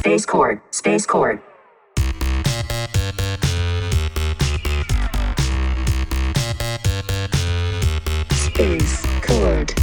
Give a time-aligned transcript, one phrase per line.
[0.00, 1.42] Space Cord, Space Cord.
[8.30, 9.74] Space Cord.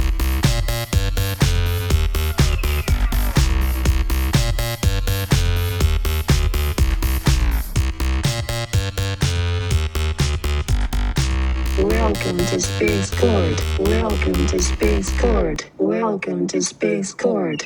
[11.78, 13.62] Welcome to Space Cord.
[13.78, 15.64] Welcome to Space Cord.
[15.78, 17.64] Welcome to Space Cord.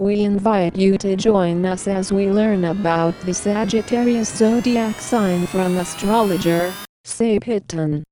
[0.00, 5.76] We invite you to join us as we learn about the Sagittarius zodiac sign from
[5.76, 8.04] astrologer Say Pitton.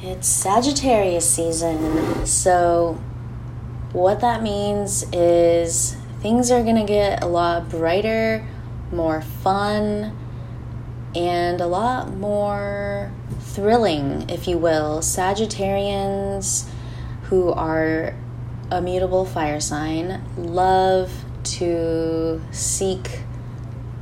[0.00, 3.00] It's Sagittarius season, so
[3.90, 8.46] what that means is things are gonna get a lot brighter,
[8.92, 10.16] more fun,
[11.16, 15.00] and a lot more thrilling, if you will.
[15.00, 16.68] Sagittarians
[17.22, 18.14] who are
[18.72, 21.12] a mutable fire sign love
[21.44, 23.20] to seek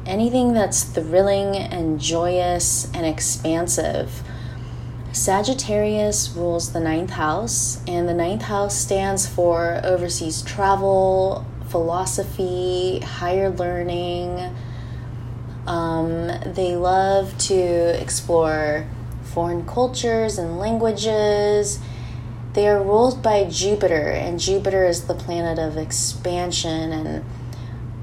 [0.07, 4.23] anything that's thrilling and joyous and expansive.
[5.11, 13.51] Sagittarius rules the ninth house, and the ninth house stands for overseas travel, philosophy, higher
[13.51, 14.55] learning.
[15.67, 18.87] Um, they love to explore
[19.25, 21.81] foreign cultures and languages.
[22.53, 27.25] They are ruled by Jupiter, and Jupiter is the planet of expansion and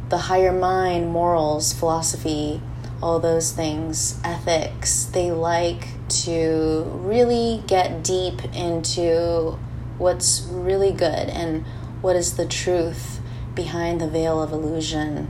[0.07, 2.61] the higher mind, morals, philosophy,
[3.03, 5.03] all those things, ethics.
[5.03, 5.89] They like
[6.23, 9.59] to really get deep into
[9.97, 11.65] what's really good and
[12.01, 13.19] what is the truth
[13.53, 15.29] behind the veil of illusion.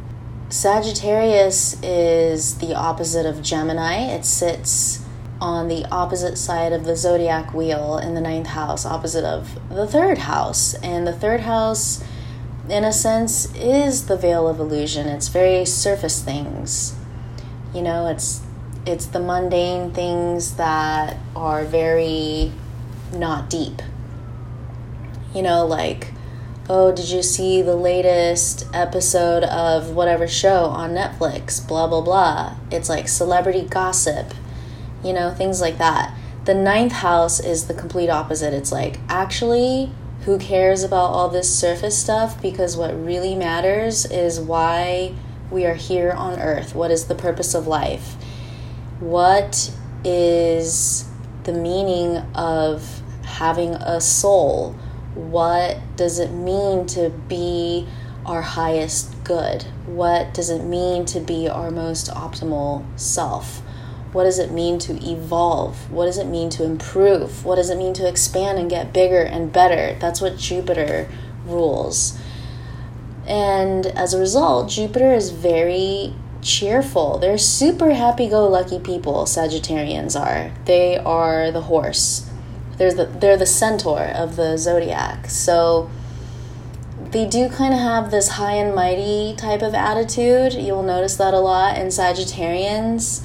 [0.49, 3.95] Sagittarius is the opposite of Gemini.
[3.95, 5.03] It sits
[5.39, 9.87] on the opposite side of the zodiac wheel in the ninth house, opposite of the
[9.87, 10.73] third house.
[10.75, 12.03] And the third house,
[12.69, 15.07] in a sense, is the veil of illusion.
[15.07, 16.95] It's very surface things.
[17.73, 18.41] You know, it's
[18.85, 22.51] it's the mundane things that are very
[23.13, 23.81] not deep.
[25.33, 26.13] You know, like
[26.69, 31.65] oh, did you see the latest episode of whatever show on Netflix?
[31.65, 32.55] Blah, blah, blah.
[32.71, 34.33] It's like celebrity gossip,
[35.03, 36.13] you know, things like that.
[36.45, 38.53] The ninth house is the complete opposite.
[38.53, 39.91] It's like, actually,
[40.21, 42.41] who cares about all this surface stuff?
[42.41, 45.13] Because what really matters is why
[45.51, 46.75] we are here on earth.
[46.75, 48.15] What is the purpose of life?
[48.99, 49.71] What
[50.03, 51.09] is
[51.43, 54.75] the meaning of having a soul?
[55.17, 57.87] what does it mean to be
[58.25, 59.63] our highest good?
[59.87, 63.61] What does it mean to be our most optimal self?
[64.11, 65.91] What does it mean to evolve?
[65.91, 67.45] What does it mean to improve?
[67.45, 69.97] What does it mean to expand and get bigger and better?
[69.99, 71.09] That's what Jupiter
[71.45, 72.19] rules.
[73.25, 77.17] And as a result, Jupiter is very cheerful.
[77.17, 80.51] They're super happy go lucky people, Sagittarians are.
[80.65, 82.27] They are the horse
[82.77, 85.29] they're the they're the centaur of the zodiac.
[85.29, 85.89] So
[87.11, 90.53] they do kind of have this high and mighty type of attitude.
[90.53, 93.23] You'll notice that a lot in Sagittarians.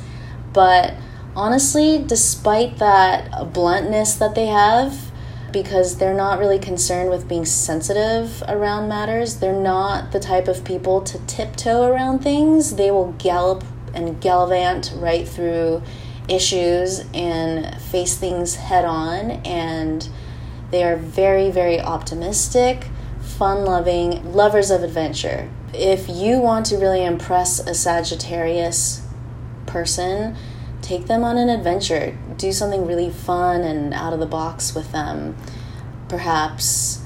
[0.52, 0.94] But
[1.34, 5.10] honestly, despite that bluntness that they have,
[5.52, 10.64] because they're not really concerned with being sensitive around matters, they're not the type of
[10.64, 12.76] people to tiptoe around things.
[12.76, 13.64] They will gallop
[13.94, 15.82] and gallivant right through
[16.28, 20.08] issues and face things head on and
[20.70, 22.88] they are very very optimistic
[23.20, 29.01] fun loving lovers of adventure if you want to really impress a sagittarius
[29.72, 30.36] person
[30.82, 32.16] take them on an adventure.
[32.36, 35.36] Do something really fun and out of the box with them.
[36.08, 37.00] Perhaps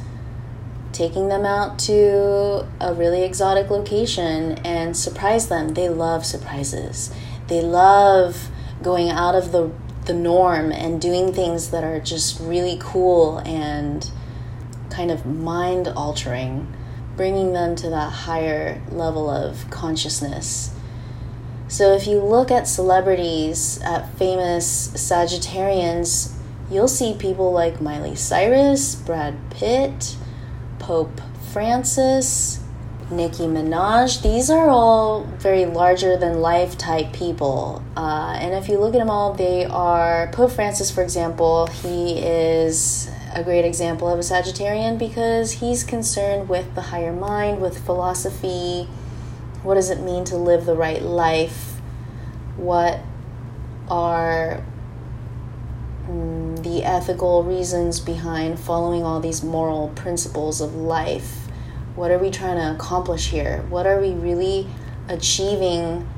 [0.93, 5.75] taking them out to a really exotic location and surprise them.
[5.75, 7.15] They love surprises.
[7.49, 8.49] They love
[8.83, 9.71] going out of the
[10.07, 14.09] the norm and doing things that are just really cool and
[14.89, 16.73] kind of mind altering,
[17.17, 20.76] bringing them to that higher level of consciousness.
[21.69, 26.33] So, if you look at celebrities, at famous Sagittarians,
[26.71, 30.17] you'll see people like Miley Cyrus, Brad Pitt,
[30.79, 31.21] Pope
[31.53, 32.61] Francis,
[33.11, 37.83] Nicki Minaj, these are all very larger than life type people.
[37.97, 42.19] Uh, and if you look at them all, they are Pope Francis, for example, he
[42.19, 47.79] is a great example of a Sagittarian because he's concerned with the higher mind, with
[47.85, 48.89] philosophy.
[49.67, 51.81] What does it mean to live the right life?
[52.57, 53.01] What
[53.91, 54.63] are
[56.09, 61.49] mm, the ethical reasons behind following all these moral principles of life?
[61.97, 63.65] What are we trying to accomplish here?
[63.69, 64.69] What are we really
[65.09, 66.09] achieving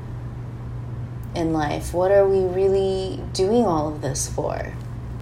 [1.33, 1.91] in life?
[1.91, 4.75] What are we really doing all of this for?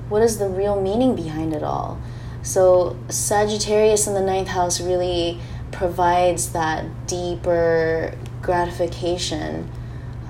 [0.09, 1.97] What is the real meaning behind it all?
[2.43, 5.39] So, Sagittarius in the ninth house really
[5.71, 9.69] provides that deeper gratification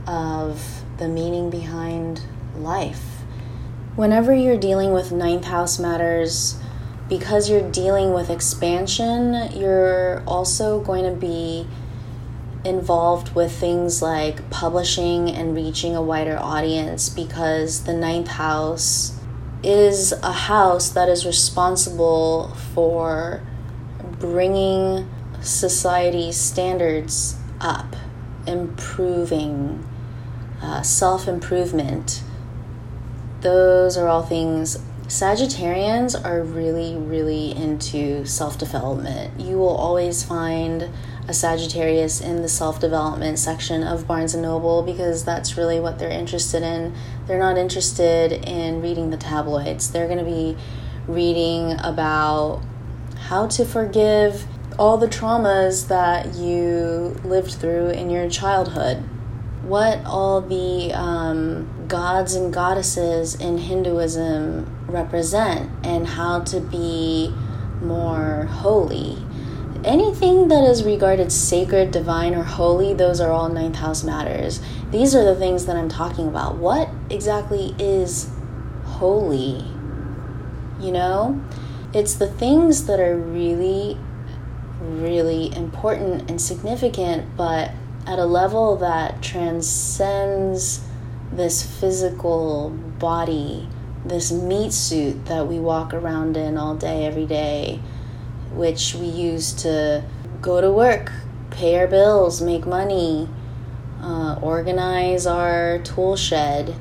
[0.07, 2.22] of the meaning behind
[2.56, 3.04] life.
[3.95, 6.60] Whenever you're dealing with ninth house matters,
[7.10, 11.66] because you're dealing with expansion, you're also going to be
[12.66, 19.18] involved with things like publishing and reaching a wider audience because the ninth house
[19.63, 23.42] is a house that is responsible for
[24.19, 25.07] bringing
[25.42, 27.95] society's standards up,
[28.45, 29.88] improving,
[30.62, 32.24] uh, self improvement.
[33.42, 39.39] Those are all things Sagittarians are really, really into self development.
[39.39, 40.89] You will always find
[41.30, 45.98] a Sagittarius in the self development section of Barnes and Noble because that's really what
[45.98, 46.94] they're interested in.
[47.25, 50.57] They're not interested in reading the tabloids, they're going to be
[51.07, 52.62] reading about
[53.30, 54.45] how to forgive
[54.78, 59.04] all the traumas that you lived through in your childhood.
[59.64, 67.34] What all the um, gods and goddesses in Hinduism represent and how to be
[67.82, 69.18] more holy.
[69.84, 74.60] Anything that is regarded sacred, divine, or holy, those are all ninth house matters.
[74.92, 76.56] These are the things that I'm talking about.
[76.56, 78.30] What exactly is
[78.86, 79.66] holy?
[80.80, 81.42] You know?
[81.94, 83.98] It's the things that are really,
[84.82, 87.72] really important and significant, but
[88.06, 90.82] at a level that transcends
[91.32, 92.70] this physical
[93.00, 93.68] body
[94.08, 97.80] this meat suit that we walk around in all day, every day,
[98.54, 100.04] which we use to
[100.42, 101.12] go to work,
[101.52, 103.28] pay our bills, make money,
[104.02, 106.76] uh, organize our tool shed,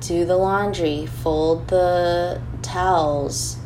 [0.00, 3.56] do the laundry, fold the towels,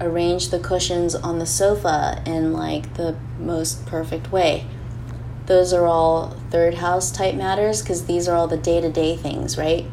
[0.00, 4.66] arrange the cushions on the sofa in like the most perfect way.
[5.46, 9.16] Those are all third house type matters because these are all the day to day
[9.16, 9.84] things, right?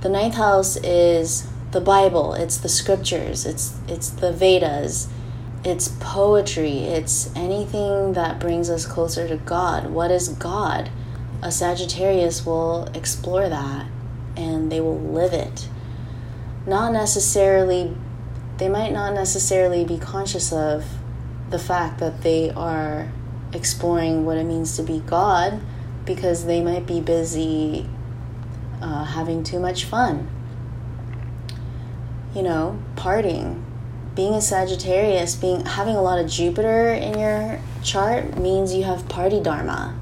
[0.00, 5.08] The ninth house is the Bible, it's the scriptures, it's it's the Vedas,
[5.64, 9.90] it's poetry, it's anything that brings us closer to God.
[9.90, 10.90] What is God?
[11.42, 13.86] A Sagittarius will explore that
[14.36, 15.68] and they will live it.
[16.66, 17.96] Not necessarily
[18.58, 20.84] they might not necessarily be conscious of
[21.50, 23.12] the fact that they are
[23.52, 25.60] exploring what it means to be God
[26.04, 27.88] because they might be busy
[28.80, 30.28] uh, having too much fun
[32.34, 33.62] you know, partying.
[34.14, 39.08] Being a Sagittarius, being having a lot of Jupiter in your chart means you have
[39.08, 39.98] party dharma.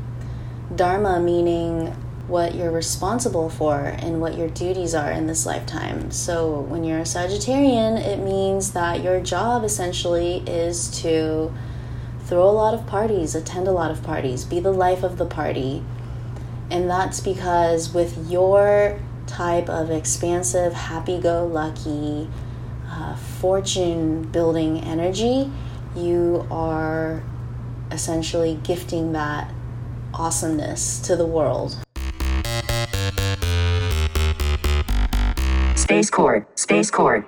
[0.74, 1.94] Dharma meaning
[2.28, 6.10] what you're responsible for and what your duties are in this lifetime.
[6.10, 11.52] So when you're a Sagittarian, it means that your job essentially is to
[12.24, 15.26] throw a lot of parties, attend a lot of parties, be the life of the
[15.26, 15.82] party.
[16.70, 22.30] And that's because with your type of expansive, happy go lucky,
[22.88, 25.50] uh, fortune building energy,
[25.96, 27.22] you are
[27.90, 29.52] essentially gifting that
[30.14, 31.76] awesomeness to the world.
[36.02, 37.24] Space Chord, Space Chord.